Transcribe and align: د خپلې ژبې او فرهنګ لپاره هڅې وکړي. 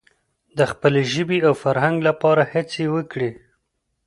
د 0.57 0.59
خپلې 0.71 1.01
ژبې 1.13 1.37
او 1.47 1.53
فرهنګ 1.63 1.97
لپاره 2.07 2.41
هڅې 2.53 2.85
وکړي. 2.95 3.31